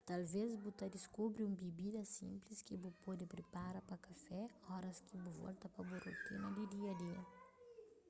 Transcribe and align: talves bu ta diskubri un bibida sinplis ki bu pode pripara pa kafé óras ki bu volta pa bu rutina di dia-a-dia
talves 0.09 0.45
bu 0.63 0.69
ta 0.79 0.85
diskubri 0.95 1.41
un 1.47 1.53
bibida 1.61 2.01
sinplis 2.17 2.59
ki 2.67 2.75
bu 2.81 2.89
pode 3.03 3.25
pripara 3.33 3.79
pa 3.89 3.95
kafé 4.05 4.41
óras 4.75 4.97
ki 5.07 5.15
bu 5.23 5.29
volta 5.41 5.65
pa 5.75 5.81
bu 5.87 5.95
rutina 6.05 6.47
di 6.55 6.63
dia-a-dia 6.71 7.21